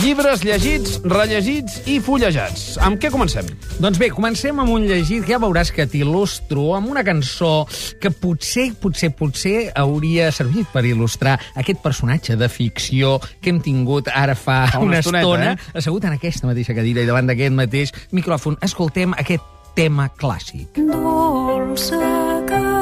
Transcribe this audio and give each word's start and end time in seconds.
Llibres 0.00 0.40
llegits, 0.40 0.94
rellegits 1.04 1.74
i 1.92 1.98
fullejats. 2.00 2.78
Amb 2.80 2.96
què 3.02 3.10
comencem? 3.12 3.44
Doncs 3.82 3.98
bé, 4.00 4.08
comencem 4.14 4.56
amb 4.62 4.72
un 4.72 4.86
llegit 4.88 5.26
que 5.26 5.34
ja 5.34 5.40
veuràs 5.42 5.68
que 5.76 5.84
t'il·lustro 5.92 6.70
amb 6.78 6.88
una 6.88 7.02
cançó 7.04 7.66
que 8.00 8.08
potser, 8.08 8.70
potser, 8.80 9.10
potser 9.12 9.54
hauria 9.76 10.30
servit 10.32 10.72
per 10.72 10.86
il·lustrar 10.88 11.36
aquest 11.60 11.84
personatge 11.84 12.38
de 12.40 12.48
ficció 12.48 13.18
que 13.42 13.52
hem 13.52 13.60
tingut 13.60 14.08
ara 14.08 14.38
fa, 14.38 14.62
Fa 14.72 14.80
una 14.80 14.94
una, 14.94 15.04
estoneta, 15.04 15.26
estona, 15.28 15.52
eh? 15.52 15.78
assegut 15.82 16.08
en 16.08 16.16
aquesta 16.16 16.48
mateixa 16.48 16.76
cadira 16.80 17.04
i 17.04 17.10
davant 17.10 17.28
d'aquest 17.28 17.60
mateix 17.60 17.92
micròfon. 18.16 18.56
Escoltem 18.64 19.12
aquest 19.20 19.44
tema 19.76 20.08
clàssic. 20.16 20.80
Dolça 20.80 22.00
Catalunya, 22.48 22.79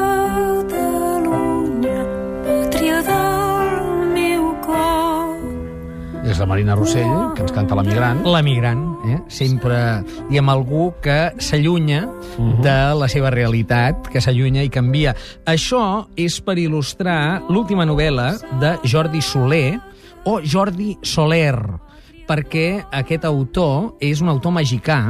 És 6.38 6.44
la 6.44 6.52
Marina 6.52 6.74
Rossell, 6.78 7.14
que 7.34 7.42
ens 7.42 7.50
canta 7.50 7.74
l'emigrant. 7.74 8.20
L'emigrant, 8.22 8.82
eh? 9.10 9.16
sempre 9.26 9.78
diguem 10.28 10.52
algú 10.52 10.84
que 11.02 11.32
s'allunya 11.42 12.04
de 12.62 12.76
la 12.94 13.08
seva 13.10 13.32
realitat, 13.34 14.06
que 14.06 14.22
s'allunya 14.22 14.62
i 14.62 14.70
canvia. 14.70 15.16
Això 15.50 15.82
és 16.14 16.38
per 16.46 16.54
il·lustrar 16.62 17.42
l'última 17.50 17.82
novel·la 17.90 18.28
de 18.62 18.70
Jordi 18.86 19.18
Soler 19.18 19.80
o 20.30 20.38
Jordi 20.46 20.94
Soler, 21.02 21.58
perquè 22.30 22.84
aquest 22.86 23.26
autor 23.26 23.96
és 23.98 24.22
un 24.22 24.30
autor 24.30 24.54
mexicà, 24.54 25.00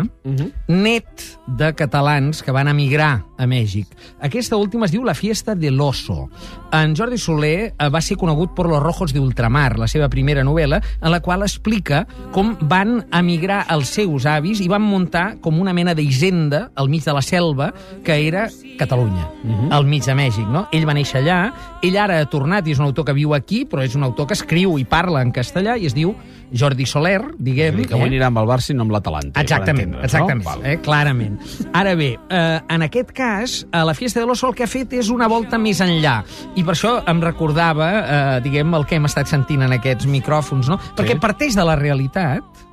net 0.73 1.29
de 1.61 1.75
catalans 1.77 2.41
que 2.41 2.57
van 2.57 2.73
emigrar 2.73 3.19
a 3.38 3.47
Mèxic. 3.47 3.88
Aquesta 4.20 4.59
última 4.59 4.87
es 4.87 4.92
diu 4.92 5.05
La 5.06 5.15
fiesta 5.15 5.55
de 5.55 5.70
l'oso. 5.70 6.27
En 6.74 6.95
Jordi 6.98 7.19
Soler 7.19 7.70
eh, 7.70 7.88
va 7.88 8.02
ser 8.05 8.19
conegut 8.19 8.52
per 8.56 8.66
Los 8.66 8.83
rojos 8.83 9.14
de 9.14 9.20
ultramar, 9.23 9.78
la 9.78 9.88
seva 9.88 10.11
primera 10.12 10.45
novel·la, 10.45 10.83
en 11.01 11.11
la 11.14 11.20
qual 11.24 11.47
explica 11.47 12.05
com 12.34 12.56
van 12.69 13.06
emigrar 13.14 13.64
els 13.72 13.95
seus 13.95 14.27
avis 14.27 14.61
i 14.61 14.69
van 14.69 14.83
muntar 14.83 15.39
com 15.41 15.61
una 15.62 15.72
mena 15.72 15.95
d'hisenda 15.95 16.69
al 16.75 16.91
mig 16.91 17.06
de 17.06 17.14
la 17.14 17.22
selva, 17.22 17.70
que 18.05 18.19
era 18.27 18.48
Catalunya, 18.78 19.28
al 19.75 19.86
mig 19.86 20.05
de 20.05 20.14
Mèxic. 20.19 20.47
No? 20.50 20.67
Ell 20.75 20.86
va 20.89 20.97
néixer 20.98 21.23
allà, 21.23 21.39
ell 21.83 21.97
ara 21.98 22.19
ha 22.20 22.28
tornat 22.30 22.67
i 22.67 22.75
és 22.75 22.83
un 22.83 22.89
autor 22.91 23.06
que 23.08 23.17
viu 23.17 23.34
aquí, 23.39 23.64
però 23.69 23.86
és 23.86 23.95
un 23.97 24.05
autor 24.06 24.28
que 24.28 24.36
escriu 24.36 24.77
i 24.78 24.84
parla 24.89 25.23
en 25.23 25.33
castellà 25.34 25.78
i 25.78 25.86
es 25.89 25.97
diu 25.97 26.14
Jordi 26.52 26.86
Soler, 26.89 27.20
diguem. 27.39 27.77
Dir 27.83 27.89
que 27.91 27.97
avui 27.97 28.08
anirà 28.08 28.30
amb 28.30 28.41
el 28.41 28.48
Barça 28.48 28.73
i 28.73 28.77
no 28.77 28.86
amb 28.86 28.95
l'Atalanta. 28.95 29.42
Exactament, 29.42 29.92
per 29.97 30.08
entendre'ns, 30.08 30.08
exactament, 30.08 30.62
No? 30.62 30.70
Eh, 30.70 30.78
clarament. 30.84 31.39
Ara 31.77 31.95
bé, 31.98 32.11
eh, 32.17 32.61
en 32.69 32.86
aquest 32.86 33.12
cas, 33.12 33.28
a 33.29 33.84
la 33.84 33.95
Fiesta 33.95 34.21
de 34.21 34.27
l'Oso 34.27 34.48
el 34.48 34.55
que 34.57 34.65
ha 34.65 34.71
fet 34.71 34.95
és 34.98 35.11
una 35.12 35.29
volta 35.29 35.59
més 35.61 35.83
enllà, 35.84 36.21
i 36.57 36.65
per 36.65 36.75
això 36.75 36.95
em 37.11 37.21
recordava, 37.25 37.91
eh, 37.98 38.39
diguem, 38.45 38.73
el 38.79 38.87
que 38.89 38.97
hem 38.97 39.09
estat 39.09 39.29
sentint 39.29 39.67
en 39.67 39.75
aquests 39.77 40.09
micròfons, 40.09 40.70
no? 40.73 40.79
Perquè 40.97 41.19
parteix 41.20 41.57
de 41.59 41.67
la 41.67 41.77
realitat, 41.77 42.65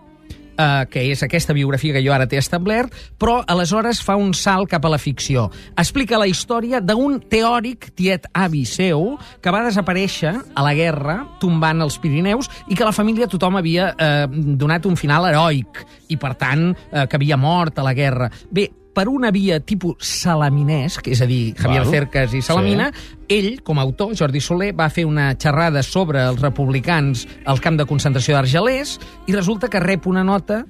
eh, 0.58 0.86
que 0.90 1.04
és 1.12 1.24
aquesta 1.24 1.54
biografia 1.54 1.96
que 1.96 2.04
jo 2.06 2.14
ara 2.16 2.28
t'he 2.28 2.40
establert, 2.40 2.94
però 3.20 3.42
aleshores 3.48 4.02
fa 4.04 4.16
un 4.20 4.34
salt 4.34 4.70
cap 4.72 4.86
a 4.86 4.94
la 4.94 5.00
ficció. 5.02 5.50
Explica 5.76 6.20
la 6.22 6.28
història 6.28 6.80
d'un 6.80 7.20
teòric 7.20 7.92
tiet 7.96 8.30
avi 8.34 8.64
seu 8.70 9.18
que 9.42 9.52
va 9.52 9.66
desaparèixer 9.68 10.34
a 10.56 10.64
la 10.66 10.74
guerra 10.78 11.18
tombant 11.42 11.84
els 11.84 12.00
Pirineus 12.00 12.50
i 12.70 12.76
que 12.76 12.88
la 12.88 12.96
família 12.96 13.28
tothom 13.28 13.60
havia 13.60 13.92
eh, 13.98 14.26
donat 14.32 14.88
un 14.88 14.96
final 14.96 15.28
heroic 15.28 15.84
i, 16.08 16.18
per 16.18 16.36
tant, 16.40 16.72
eh, 16.92 17.06
que 17.08 17.20
havia 17.20 17.38
mort 17.38 17.80
a 17.80 17.86
la 17.86 17.94
guerra. 17.98 18.32
Bé, 18.52 18.70
per 18.96 19.10
una 19.12 19.30
via 19.36 19.60
tipus 19.60 20.00
salaminesc, 20.08 21.10
és 21.12 21.22
a 21.22 21.28
dir, 21.28 21.54
Javier 21.60 21.84
Val. 21.84 21.92
Cercas 21.92 22.34
i 22.34 22.42
Salamina, 22.46 22.88
ell, 23.28 23.60
com 23.68 23.80
a 23.80 23.84
autor, 23.84 24.16
Jordi 24.16 24.40
Soler, 24.42 24.72
va 24.78 24.88
fer 24.90 25.04
una 25.06 25.34
xerrada 25.36 25.84
sobre 25.84 26.24
els 26.24 26.40
republicans 26.42 27.26
al 27.46 27.60
camp 27.62 27.78
de 27.82 27.88
concentració 27.90 28.38
d'Argelers 28.38 28.98
i 29.28 29.36
resulta 29.36 29.70
que 29.70 29.84
rep 29.84 30.08
una 30.08 30.24
nota 30.24 30.64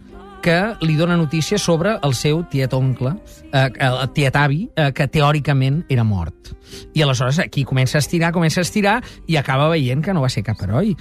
que 0.46 0.76
li 0.86 0.94
dona 0.94 1.18
notícia 1.18 1.58
sobre 1.58 1.96
el 2.06 2.14
seu 2.14 2.44
tiet 2.52 2.74
oncle, 2.78 3.16
eh, 3.50 3.70
el 3.82 4.12
tiet 4.14 4.36
avi, 4.38 4.60
eh, 4.76 4.92
que 4.94 5.08
teòricament 5.10 5.80
era 5.90 6.04
mort. 6.06 6.52
I 6.94 7.02
aleshores 7.02 7.40
aquí 7.42 7.64
comença 7.66 7.98
a 7.98 8.04
estirar, 8.04 8.32
comença 8.32 8.62
a 8.62 8.66
estirar, 8.68 9.00
i 9.26 9.40
acaba 9.42 9.72
veient 9.72 10.04
que 10.06 10.14
no 10.14 10.22
va 10.22 10.30
ser 10.30 10.44
cap 10.46 10.62
heroi. 10.62 10.94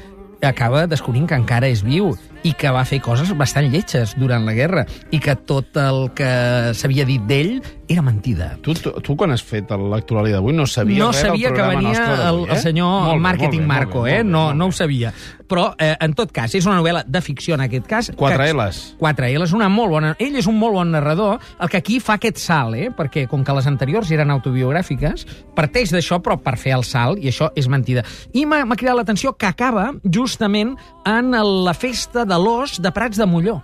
Acaba 0.44 0.86
descobrint 0.86 1.26
que 1.30 1.38
encara 1.38 1.70
és 1.72 1.82
viu 1.84 2.12
i 2.44 2.52
que 2.52 2.70
va 2.74 2.84
fer 2.84 3.00
coses 3.00 3.30
bastant 3.38 3.70
lletges 3.72 4.12
durant 4.20 4.44
la 4.44 4.52
guerra 4.56 4.84
i 5.10 5.20
que 5.22 5.34
tot 5.48 5.76
el 5.80 6.10
que 6.16 6.28
s'havia 6.76 7.06
dit 7.08 7.24
d'ell 7.24 7.56
era 7.88 8.02
mentida. 8.02 8.58
Tu, 8.62 8.74
tu, 8.74 8.90
tu, 9.02 9.16
quan 9.16 9.30
has 9.34 9.42
fet 9.44 9.70
lectorali 9.70 10.32
d'avui, 10.32 10.54
no 10.56 10.66
sabies 10.66 10.98
no 10.98 11.10
res 11.12 11.22
del 11.22 11.30
sabia 11.32 11.48
que 11.50 11.54
programa 11.54 11.74
venia 11.74 12.28
el, 12.30 12.38
el 12.48 12.50
eh? 12.56 12.60
senyor 12.60 13.04
bé, 13.04 13.10
el 13.12 13.16
bé, 13.16 13.60
Marco, 13.66 14.02
bé, 14.02 14.10
eh? 14.10 14.16
bé, 14.18 14.24
No, 14.24 14.46
molt 14.46 14.56
no 14.56 14.64
bé. 14.64 14.68
ho 14.68 14.72
sabia. 14.72 15.12
Però, 15.46 15.74
eh, 15.78 15.94
en 16.00 16.14
tot 16.16 16.32
cas, 16.32 16.54
és 16.56 16.64
una 16.64 16.78
novel·la 16.80 17.02
de 17.06 17.20
ficció, 17.20 17.54
en 17.54 17.60
aquest 17.60 17.86
cas. 17.86 18.10
Quatre 18.16 18.46
que- 18.46 18.54
Ls. 18.54 18.94
Quatre 18.98 19.28
Ls, 19.36 19.52
una 19.52 19.68
molt 19.68 19.90
bona... 19.90 20.14
Ell 20.18 20.36
és 20.40 20.46
un 20.48 20.56
molt 20.58 20.72
bon 20.74 20.90
narrador, 20.90 21.38
el 21.60 21.68
que 21.68 21.76
aquí 21.76 22.00
fa 22.00 22.14
aquest 22.16 22.38
salt, 22.40 22.74
eh? 22.74 22.88
Perquè, 22.96 23.26
com 23.28 23.44
que 23.44 23.52
les 23.52 23.66
anteriors 23.68 24.10
eren 24.10 24.32
autobiogràfiques, 24.32 25.26
parteix 25.54 25.92
d'això, 25.92 26.22
però 26.24 26.38
per 26.40 26.56
fer 26.56 26.72
el 26.78 26.84
salt, 26.88 27.20
i 27.20 27.28
això 27.28 27.50
és 27.54 27.68
mentida. 27.68 28.02
I 28.32 28.46
m'ha 28.48 28.64
cridat 28.76 28.96
l'atenció 28.96 29.36
que 29.36 29.46
acaba 29.46 29.90
justament 30.10 30.74
en 31.04 31.30
la 31.64 31.74
festa 31.76 32.24
de 32.24 32.38
l'os 32.40 32.80
de 32.80 32.90
Prats 32.90 33.20
de 33.20 33.26
Molló 33.28 33.60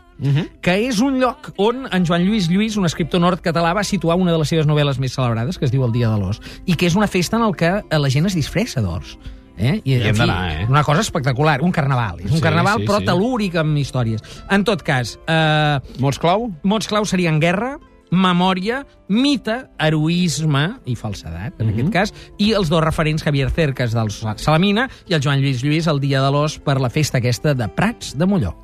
que 0.60 0.74
és 0.86 1.00
un 1.00 1.18
lloc 1.20 1.52
on 1.58 1.86
en 1.90 2.04
Joan 2.06 2.22
Lluís 2.26 2.48
Lluís, 2.50 2.76
un 2.76 2.84
escriptor 2.86 3.20
nord-català, 3.20 3.72
va 3.74 3.84
situar 3.84 4.16
una 4.20 4.32
de 4.32 4.38
les 4.38 4.48
seves 4.48 4.66
novel·les 4.68 4.98
més 5.00 5.12
celebrades, 5.16 5.58
que 5.58 5.64
es 5.64 5.72
diu 5.72 5.84
El 5.84 5.92
dia 5.92 6.10
de 6.10 6.18
l'os, 6.20 6.40
i 6.66 6.74
que 6.76 6.86
és 6.86 6.96
una 6.96 7.08
festa 7.08 7.36
en 7.36 7.44
el 7.48 7.56
que 7.56 7.70
eh, 7.80 7.98
la 7.98 8.10
gent 8.10 8.26
es 8.26 8.34
disfressa 8.36 8.80
d'ors. 8.84 9.16
Eh? 9.60 9.80
I, 9.84 9.96
Hi 9.98 10.08
hem 10.08 10.16
d'anar, 10.16 10.38
eh? 10.62 10.66
Una 10.70 10.82
cosa 10.84 11.02
espectacular, 11.04 11.58
un 11.60 11.72
carnaval. 11.72 12.20
És 12.24 12.30
un 12.30 12.38
Sí, 12.38 12.42
carnaval, 12.42 12.78
sí, 12.80 12.86
però 12.88 12.98
sí. 13.02 13.04
telúric 13.10 13.56
amb 13.60 13.76
històries. 13.76 14.22
En 14.48 14.64
tot 14.64 14.80
cas, 14.82 15.18
eh, 15.28 15.78
Mots 16.00 16.18
clau? 16.18 16.50
mots 16.62 16.88
claus 16.88 17.10
serien 17.12 17.40
guerra, 17.40 17.74
memòria, 18.10 18.80
mite, 19.08 19.68
heroisme 19.78 20.64
i 20.86 20.96
falsedat, 20.96 21.60
en 21.62 21.68
aquest 21.74 21.92
cas, 21.94 22.14
i 22.42 22.52
els 22.58 22.68
dos 22.72 22.82
referents 22.82 23.22
Javier 23.22 23.50
Cercas 23.54 23.92
del 23.94 24.10
Salamina 24.10 24.88
i 25.08 25.14
el 25.14 25.22
Joan 25.22 25.40
Lluís 25.44 25.62
Lluís 25.62 25.86
el 25.86 26.00
dia 26.00 26.22
de 26.24 26.30
l'os 26.34 26.58
per 26.58 26.80
la 26.80 26.90
festa 26.90 27.18
aquesta 27.20 27.54
de 27.54 27.68
Prats 27.68 28.16
de 28.18 28.26
Molló. 28.26 28.56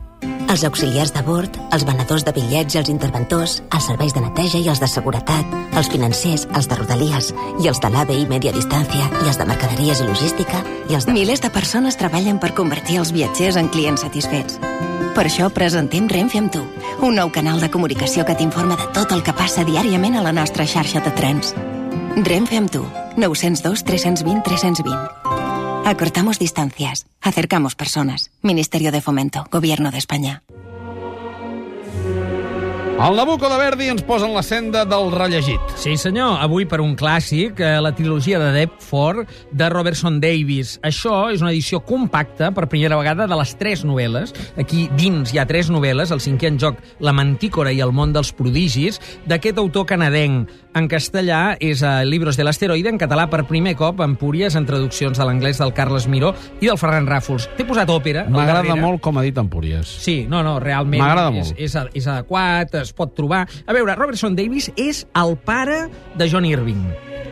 Els 0.46 0.62
auxiliars 0.62 1.10
de 1.10 1.22
bord, 1.26 1.56
els 1.74 1.82
venedors 1.84 2.22
de 2.24 2.30
bitllets 2.30 2.76
i 2.76 2.78
els 2.78 2.90
interventors, 2.92 3.56
els 3.74 3.88
serveis 3.90 4.14
de 4.14 4.22
neteja 4.22 4.60
i 4.62 4.68
els 4.70 4.78
de 4.78 4.86
seguretat, 4.86 5.56
els 5.74 5.90
financers, 5.90 6.46
els 6.54 6.68
de 6.70 6.78
rodalies 6.78 7.32
i 7.58 7.66
els 7.66 7.80
de 7.82 7.90
l'AVE 7.90 8.20
i 8.20 8.28
Media 8.30 8.54
Distància 8.54 9.08
i 9.10 9.26
els 9.26 9.40
de 9.40 9.48
mercaderies 9.48 10.00
i 10.00 10.06
logística 10.06 10.62
i 10.86 10.94
els 10.94 11.08
de... 11.08 11.16
Milers 11.18 11.42
de 11.42 11.50
persones 11.50 11.98
treballen 11.98 12.38
per 12.38 12.54
convertir 12.54 13.00
els 13.02 13.10
viatgers 13.16 13.58
en 13.58 13.72
clients 13.74 14.06
satisfets. 14.06 14.60
Per 15.18 15.26
això 15.26 15.50
presentem 15.50 16.06
Renfe 16.12 16.38
amb 16.38 16.54
tu, 16.54 16.62
un 17.02 17.18
nou 17.18 17.32
canal 17.34 17.58
de 17.58 17.72
comunicació 17.72 18.22
que 18.24 18.38
t'informa 18.38 18.78
de 18.78 18.86
tot 18.94 19.16
el 19.16 19.26
que 19.26 19.34
passa 19.34 19.66
diàriament 19.66 20.14
a 20.14 20.22
la 20.22 20.36
nostra 20.36 20.68
xarxa 20.68 21.02
de 21.02 21.14
trens. 21.18 21.56
Renfe 22.22 22.62
amb 22.62 22.70
tu, 22.70 22.86
902 23.18 23.82
320 23.82 24.44
320. 24.46 25.25
Acortamos 25.86 26.40
distancias, 26.40 27.06
acercamos 27.22 27.76
personas. 27.76 28.32
Ministerio 28.42 28.90
de 28.90 29.00
Fomento, 29.00 29.46
Gobierno 29.52 29.92
de 29.92 29.98
España. 29.98 30.42
El 32.96 33.14
Nabucco 33.14 33.50
de 33.50 33.58
Verdi 33.58 33.90
ens 33.92 34.00
posa 34.02 34.24
en 34.24 34.32
la 34.32 34.42
senda 34.42 34.86
del 34.88 35.10
rellegit. 35.12 35.60
Sí, 35.76 35.98
senyor. 36.00 36.38
Avui 36.40 36.64
per 36.64 36.78
un 36.80 36.94
clàssic, 36.96 37.60
eh, 37.60 37.74
la 37.78 37.92
trilogia 37.94 38.38
de 38.40 38.48
Deptford 38.54 39.28
de 39.52 39.68
Robertson 39.68 40.16
Davis. 40.18 40.80
Això 40.80 41.30
és 41.30 41.42
una 41.42 41.50
edició 41.50 41.82
compacta, 41.84 42.52
per 42.56 42.70
primera 42.72 42.96
vegada, 42.96 43.26
de 43.26 43.36
les 43.36 43.52
tres 43.60 43.84
novel·les. 43.84 44.32
Aquí 44.56 44.88
dins 44.96 45.34
hi 45.34 45.38
ha 45.38 45.44
tres 45.46 45.68
novel·les, 45.68 46.10
el 46.10 46.20
cinquè 46.24 46.48
en 46.48 46.58
joc 46.58 46.80
La 46.98 47.12
Mantícora 47.12 47.70
i 47.70 47.82
el 47.84 47.92
món 47.92 48.14
dels 48.14 48.32
prodigis, 48.32 48.98
d'aquest 49.26 49.58
autor 49.58 49.84
canadenc. 49.84 50.48
En 50.74 50.88
castellà 50.88 51.56
és 51.60 51.82
a 51.82 52.02
Libros 52.04 52.36
de 52.36 52.44
l'asteroide, 52.44 52.88
en 52.88 52.98
català 52.98 53.28
per 53.28 53.44
primer 53.44 53.76
cop, 53.76 54.00
en 54.00 54.16
púries, 54.16 54.56
en 54.56 54.64
traduccions 54.64 55.16
de 55.16 55.24
l'anglès 55.24 55.60
del 55.60 55.72
Carles 55.76 56.08
Miró 56.08 56.34
i 56.60 56.66
del 56.66 56.76
Ferran 56.80 57.06
Ràfols. 57.06 57.48
T'he 57.56 57.64
posat 57.64 57.88
òpera. 57.92 58.24
M'agrada 58.28 58.74
molt 58.76 59.00
com 59.04 59.16
ha 59.16 59.22
dit 59.22 59.36
Empúries. 59.36 59.86
Sí, 59.86 60.26
no, 60.28 60.42
no, 60.42 60.58
realment 60.60 61.04
és, 61.36 61.52
és, 61.56 61.76
és 61.94 62.06
adequat, 62.08 62.74
es 62.86 62.94
pot 62.96 63.12
trobar... 63.18 63.44
A 63.66 63.74
veure, 63.76 63.94
Robertson 63.98 64.36
Davis 64.38 64.70
és 64.78 65.04
el 65.18 65.36
pare 65.36 65.82
de 66.16 66.30
John 66.32 66.46
Irving. 66.48 66.86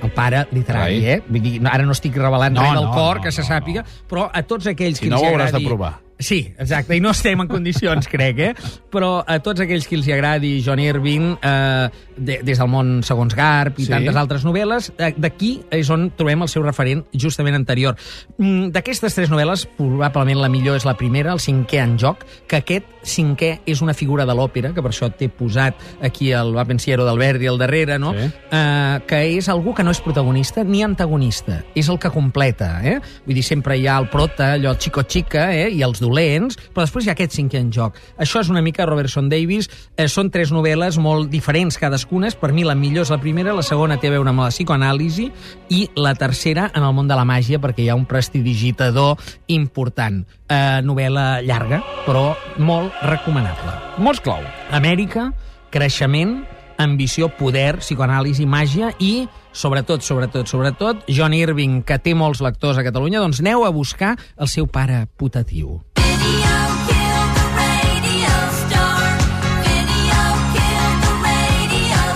El 0.04 0.10
pare 0.12 0.42
literari, 0.52 0.98
Carai. 1.00 1.14
eh? 1.14 1.22
Vull 1.28 1.40
dir, 1.46 1.54
no- 1.64 1.70
ara 1.72 1.86
no 1.88 1.94
estic 1.96 2.16
revelant 2.20 2.52
No, 2.58 2.60
res 2.66 2.74
del 2.76 2.84
no, 2.90 2.92
cor, 2.92 3.16
no, 3.22 3.22
que 3.24 3.32
se 3.32 3.40
no, 3.40 3.48
sàpiga, 3.48 3.86
però 4.10 4.26
a 4.28 4.42
tots 4.44 4.66
aquells 4.68 4.98
Si 5.00 5.06
que 5.06 5.10
no, 5.14 5.16
els 5.16 5.24
ho 5.24 5.30
hi 5.30 5.32
hauràs 5.32 5.54
de 5.54 5.56
agradi... 5.56 5.70
provar. 5.72 5.94
Sí, 6.18 6.54
exacte, 6.58 6.94
i 6.94 7.00
no 7.02 7.10
estem 7.10 7.40
en 7.42 7.48
condicions, 7.50 8.06
crec, 8.08 8.38
eh? 8.38 8.54
Però 8.94 9.24
a 9.26 9.40
tots 9.42 9.60
aquells 9.64 9.88
que 9.90 9.96
els 9.98 10.06
hi 10.06 10.12
agradi 10.14 10.52
John 10.64 10.78
Irving, 10.78 11.32
eh, 11.42 11.88
de, 12.16 12.36
des 12.46 12.58
del 12.60 12.68
món 12.70 13.00
segons 13.02 13.34
Garp 13.34 13.80
i 13.82 13.84
Sí. 13.86 13.90
tantes 13.90 14.14
altres 14.16 14.44
novel·les, 14.46 14.92
eh, 14.96 15.12
d'aquí 15.18 15.64
és 15.74 15.90
on 15.90 16.12
trobem 16.16 16.42
el 16.46 16.48
seu 16.48 16.62
referent 16.62 17.02
justament 17.12 17.56
anterior. 17.58 17.96
Mm, 18.38 18.70
D'aquestes 18.70 19.14
tres 19.14 19.30
novel·les, 19.30 19.66
probablement 19.76 20.38
la 20.40 20.48
millor 20.48 20.76
és 20.76 20.84
la 20.86 20.94
primera, 20.96 21.32
el 21.32 21.40
cinquè 21.42 21.82
en 21.82 21.98
joc, 21.98 22.22
que 22.46 22.56
aquest 22.62 22.86
cinquè 23.04 23.60
és 23.66 23.82
una 23.82 23.92
figura 23.92 24.24
de 24.24 24.32
l'òpera, 24.38 24.72
que 24.72 24.80
per 24.80 24.92
això 24.92 25.10
t'he 25.12 25.28
posat 25.28 25.74
aquí 26.00 26.30
el 26.32 26.54
va 26.56 26.64
pensiero 26.64 27.04
del 27.04 27.18
Verdi 27.18 27.46
al 27.50 27.58
darrere, 27.58 27.98
no? 27.98 28.14
Sí. 28.14 28.30
eh, 28.52 29.00
que 29.06 29.20
és 29.36 29.48
algú 29.48 29.74
que 29.74 29.82
no 29.82 29.90
és 29.90 30.00
protagonista 30.00 30.62
ni 30.64 30.82
antagonista, 30.82 31.64
és 31.74 31.88
el 31.88 31.98
que 31.98 32.08
completa, 32.10 32.80
eh? 32.86 33.00
Vull 33.26 33.34
dir, 33.34 33.42
sempre 33.42 33.76
hi 33.76 33.86
ha 33.88 33.98
el 33.98 34.08
prota, 34.08 34.52
allò 34.54 34.76
xico-xica, 34.78 35.50
eh? 35.54 35.68
i 35.74 35.82
els 35.82 36.00
dolents, 36.04 36.58
però 36.70 36.84
després 36.84 37.06
hi 37.06 37.12
ha 37.12 37.16
aquest 37.16 37.34
cinquè 37.38 37.58
en 37.62 37.72
joc. 37.74 37.96
Això 38.20 38.44
és 38.44 38.52
una 38.52 38.62
mica 38.64 38.86
Robertson 38.86 39.30
Davis, 39.32 39.70
eh, 39.96 40.08
són 40.12 40.30
tres 40.30 40.52
novel·les 40.52 41.00
molt 41.00 41.30
diferents 41.32 41.78
cadascunes, 41.80 42.36
per 42.36 42.52
mi 42.52 42.66
la 42.66 42.76
millor 42.78 43.08
és 43.08 43.12
la 43.14 43.20
primera, 43.22 43.56
la 43.56 43.64
segona 43.66 43.98
té 44.00 44.12
a 44.12 44.16
veure 44.16 44.30
amb 44.30 44.44
la 44.44 44.52
psicoanàlisi 44.52 45.30
i 45.74 45.84
la 45.96 46.14
tercera 46.14 46.70
en 46.74 46.84
el 46.84 46.94
món 46.94 47.08
de 47.08 47.16
la 47.16 47.26
màgia, 47.28 47.60
perquè 47.62 47.84
hi 47.86 47.90
ha 47.90 47.98
un 47.98 48.06
prestidigitador 48.10 49.16
important. 49.48 50.24
Eh, 50.44 50.80
novel·la 50.84 51.40
llarga, 51.42 51.80
però 52.04 52.34
molt 52.58 52.92
recomanable. 53.08 53.78
Mots 54.04 54.20
clau. 54.20 54.44
Amèrica, 54.74 55.30
creixement, 55.72 56.42
ambició, 56.78 57.30
poder, 57.38 57.78
psicoanàlisi, 57.82 58.46
màgia 58.46 58.92
i, 58.98 59.26
sobretot, 59.52 60.02
sobretot, 60.02 60.50
sobretot, 60.50 61.04
John 61.08 61.34
Irving, 61.34 61.82
que 61.86 61.98
té 62.02 62.14
molts 62.18 62.42
lectors 62.44 62.78
a 62.78 62.86
Catalunya, 62.86 63.22
doncs 63.22 63.42
aneu 63.44 63.64
a 63.64 63.72
buscar 63.74 64.16
el 64.36 64.50
seu 64.50 64.66
pare 64.66 65.06
putatiu. 65.16 65.80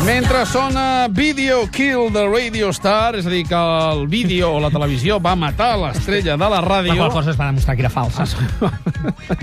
Mentre 0.09 0.47
sona 0.47 1.07
Video 1.11 1.67
Kill 1.71 2.11
the 2.11 2.25
Radio 2.27 2.71
Star, 2.73 3.13
és 3.19 3.27
a 3.27 3.29
dir, 3.29 3.43
que 3.45 3.59
el 3.93 4.07
vídeo 4.09 4.55
o 4.57 4.61
la 4.65 4.71
televisió 4.73 5.19
va 5.21 5.35
matar 5.37 5.75
l'estrella 5.77 6.33
de 6.33 6.49
la 6.49 6.49
La 6.49 6.63
ràdio... 6.65 6.97
qual 6.97 7.13
cosa 7.13 7.35
es 7.35 7.37
va 7.37 7.51
demostrar 7.51 7.77
que 7.77 7.85
era 7.85 7.91
falsa. 7.93 8.25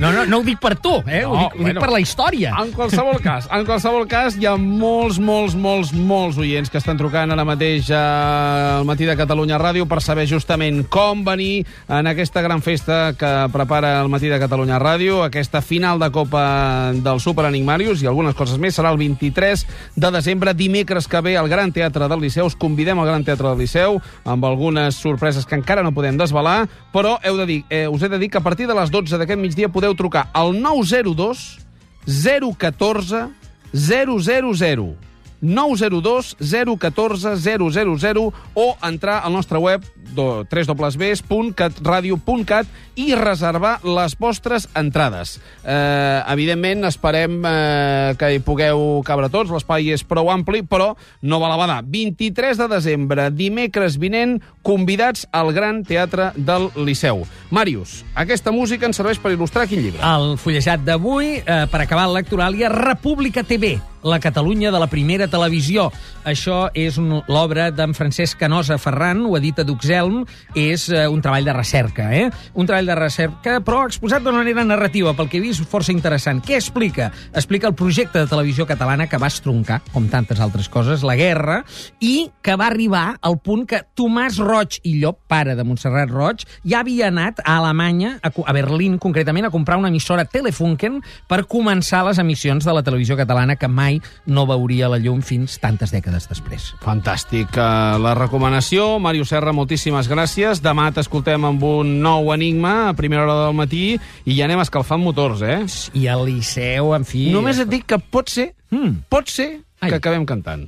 No, 0.01 0.11
no, 0.11 0.25
no 0.25 0.39
ho 0.41 0.43
dic 0.43 0.57
per 0.59 0.73
tu, 0.81 0.91
eh? 1.07 1.21
No, 1.21 1.29
ho, 1.29 1.37
dic, 1.37 1.53
ho 1.53 1.61
bueno. 1.61 1.69
dic 1.69 1.83
per 1.85 1.91
la 1.93 1.99
història. 2.01 2.55
En 2.59 2.71
qualsevol 2.75 3.21
cas, 3.23 3.45
en 3.53 3.63
qualsevol 3.67 4.07
cas, 4.09 4.35
hi 4.41 4.47
ha 4.49 4.55
molts, 4.59 5.19
molts, 5.21 5.53
molts, 5.55 5.93
molts 5.93 6.39
oients 6.41 6.71
que 6.73 6.81
estan 6.81 6.97
trucant 6.99 7.31
ara 7.31 7.45
mateix 7.47 7.91
al 7.95 8.87
Matí 8.89 9.05
de 9.07 9.15
Catalunya 9.15 9.61
Ràdio 9.61 9.85
per 9.87 10.01
saber 10.03 10.25
justament 10.27 10.81
com 10.91 11.21
venir 11.23 11.61
en 11.87 12.09
aquesta 12.09 12.43
gran 12.43 12.65
festa 12.65 13.13
que 13.13 13.31
prepara 13.53 13.99
el 14.01 14.09
Matí 14.11 14.33
de 14.33 14.41
Catalunya 14.41 14.81
Ràdio, 14.81 15.21
aquesta 15.23 15.61
final 15.61 16.01
de 16.01 16.09
Copa 16.11 16.91
del 16.97 17.21
Super 17.23 17.47
Enigmarius 17.53 18.01
i 18.01 18.09
algunes 18.09 18.35
coses 18.35 18.57
més. 18.57 18.75
Serà 18.75 18.91
el 18.91 18.99
23 18.99 19.65
de 19.95 20.13
desembre, 20.17 20.54
dimecres 20.55 21.07
que 21.07 21.21
ve, 21.21 21.35
al 21.37 21.49
Gran 21.49 21.71
Teatre 21.75 22.07
del 22.09 22.21
Liceu. 22.23 22.47
Us 22.47 22.55
convidem 22.55 22.99
al 22.99 23.09
Gran 23.09 23.23
Teatre 23.27 23.51
del 23.51 23.63
Liceu 23.63 23.99
amb 24.23 24.45
algunes 24.47 24.97
sorpreses 24.97 25.45
que 25.45 25.55
encara 25.59 25.83
no 25.83 25.93
podem 25.95 26.17
desvelar, 26.17 26.65
però 26.93 27.17
heu 27.23 27.37
de 27.37 27.45
dir, 27.49 27.61
eh, 27.69 27.87
us 27.87 28.03
he 28.03 28.09
de 28.09 28.19
dir 28.19 28.29
que 28.29 28.39
a 28.39 28.45
partir 28.45 28.67
de 28.67 28.75
les 28.77 28.91
12 28.91 29.19
d'aquest 29.19 29.41
migdia 29.41 29.69
podeu 29.69 29.95
trucar 29.95 30.29
al 30.33 30.55
902 30.59 31.65
014 32.05 33.27
000 33.73 34.95
902 35.41 36.37
014 36.39 37.37
000 37.37 38.33
o 38.53 38.77
entrar 38.81 39.23
al 39.23 39.33
nostre 39.33 39.57
web 39.57 39.83
www.catradio.cat 40.15 42.67
i 42.95 43.15
reservar 43.15 43.79
les 43.83 44.17
vostres 44.19 44.69
entrades. 44.75 45.41
Eh, 45.63 46.23
evidentment, 46.31 46.85
esperem 46.87 47.45
eh, 47.45 48.15
que 48.19 48.33
hi 48.35 48.39
pugueu 48.39 49.01
cabre 49.05 49.29
tots, 49.33 49.51
l'espai 49.51 49.91
és 49.91 50.03
prou 50.07 50.29
ampli, 50.31 50.61
però 50.63 50.95
no 51.21 51.39
val 51.43 51.51
a 51.55 51.57
badar. 51.59 51.83
23 51.83 52.57
de 52.61 52.67
desembre, 52.71 53.31
dimecres 53.35 53.97
vinent, 53.99 54.41
convidats 54.63 55.27
al 55.35 55.51
Gran 55.55 55.83
Teatre 55.83 56.31
del 56.35 56.69
Liceu. 56.79 57.25
Màrius, 57.51 58.05
aquesta 58.15 58.51
música 58.55 58.85
ens 58.87 58.97
serveix 59.01 59.19
per 59.19 59.31
il·lustrar 59.35 59.67
quin 59.69 59.83
llibre? 59.83 60.01
El 60.05 60.37
fullejat 60.39 60.79
d'avui, 60.87 61.43
eh, 61.43 61.65
per 61.71 61.81
acabar 61.83 62.07
l'electoràlia, 62.07 62.71
República 62.71 63.43
TV, 63.43 63.75
la 64.05 64.19
Catalunya 64.19 64.71
de 64.71 64.79
la 64.79 64.87
primera 64.87 65.27
televisió. 65.27 65.89
Això 66.25 66.69
és 66.77 66.97
l'obra 67.01 67.71
d'en 67.73 67.93
Francesc 67.97 68.37
Canosa 68.39 68.77
Ferran, 68.81 69.23
ho 69.25 69.33
edita 69.37 69.65
Duxelm, 69.65 70.23
és 70.53 70.87
eh, 70.93 71.07
un 71.09 71.21
treball 71.25 71.45
de 71.45 71.53
recerca, 71.57 72.07
eh? 72.13 72.29
Un 72.53 72.69
treball 72.69 72.85
de 72.85 72.97
recerca, 72.97 73.57
però 73.65 73.83
exposat 73.89 74.23
d'una 74.23 74.43
manera 74.43 74.63
narrativa, 74.65 75.15
pel 75.17 75.29
que 75.29 75.39
he 75.39 75.43
vist, 75.43 75.65
força 75.69 75.93
interessant. 75.93 76.43
Què 76.45 76.57
explica? 76.59 77.09
Explica 77.33 77.69
el 77.69 77.75
projecte 77.77 78.21
de 78.21 78.29
televisió 78.29 78.67
catalana 78.69 79.09
que 79.09 79.19
va 79.21 79.29
estroncar, 79.31 79.81
com 79.91 80.07
tantes 80.09 80.39
altres 80.39 80.69
coses, 80.69 81.03
la 81.05 81.17
guerra, 81.17 81.63
i 81.99 82.29
que 82.45 82.57
va 82.57 82.69
arribar 82.69 83.17
al 83.25 83.39
punt 83.41 83.65
que 83.69 83.81
Tomàs 83.97 84.37
Roig 84.37 84.79
i 84.83 84.99
Llop, 85.01 85.23
pare 85.27 85.57
de 85.57 85.65
Montserrat 85.65 86.13
Roig, 86.13 86.45
ja 86.61 86.83
havia 86.83 87.09
anat 87.09 87.41
a 87.41 87.57
Alemanya, 87.57 88.19
a, 88.21 88.29
a 88.29 88.53
Berlín 88.53 88.99
concretament, 89.01 89.49
a 89.49 89.53
comprar 89.53 89.79
una 89.81 89.89
emissora 89.89 90.27
Telefunken 90.29 91.01
per 91.29 91.45
començar 91.49 92.05
les 92.05 92.21
emissions 92.21 92.65
de 92.65 92.73
la 92.73 92.85
televisió 92.85 93.17
catalana 93.17 93.57
que 93.57 93.69
mai 93.69 93.94
no 94.25 94.45
veuria 94.49 94.89
la 94.91 94.97
llum 95.01 95.21
fins 95.25 95.57
tantes 95.61 95.91
dècades 95.93 96.27
després. 96.29 96.71
Fantàstic. 96.83 97.55
La 97.55 98.13
recomanació, 98.17 98.99
Màrius 98.99 99.29
Serra, 99.33 99.53
moltíssimes 99.55 100.09
gràcies. 100.11 100.61
Demà 100.63 100.89
t'escoltem 100.95 101.45
amb 101.45 101.63
un 101.63 101.95
nou 102.03 102.31
enigma 102.33 102.89
a 102.89 102.93
primera 102.97 103.23
hora 103.25 103.37
del 103.45 103.57
matí 103.57 103.83
i 104.25 104.37
ja 104.37 104.45
anem 104.49 104.61
escalfant 104.63 105.01
motors, 105.03 105.41
eh? 105.41 105.61
I 105.93 106.07
el 106.11 106.25
Liceu, 106.29 106.93
en 106.95 107.05
fi... 107.05 107.29
Només 107.33 107.59
et 107.63 107.69
dic 107.71 107.85
que 107.89 107.99
pot 107.99 108.29
ser, 108.29 108.51
Mm. 108.75 109.05
pot 109.09 109.29
ser 109.29 109.61
Ai. 109.79 109.89
que 109.91 109.95
acabem 110.01 110.25
cantant. 110.25 110.65